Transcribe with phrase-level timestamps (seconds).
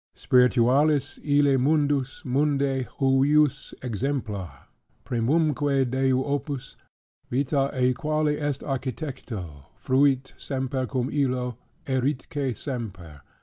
[0.15, 4.67] "Spiritualis ille mundus, mundi huius exemplar,
[5.05, 6.75] primumque Dei opus,
[7.29, 13.21] vita aequali est architecto, fuit semper cum illo, eritque semper.